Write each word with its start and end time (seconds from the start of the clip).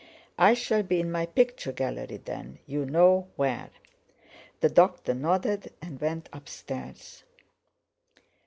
"I 0.39 0.55
shall 0.55 0.81
be 0.81 0.99
in 0.99 1.11
my 1.11 1.27
picture 1.27 1.71
gallery, 1.71 2.17
then; 2.25 2.57
you 2.65 2.87
know 2.87 3.27
where." 3.35 3.69
The 4.61 4.69
doctor 4.69 5.13
nodded, 5.13 5.73
and 5.79 6.01
went 6.01 6.27
upstairs. 6.33 7.23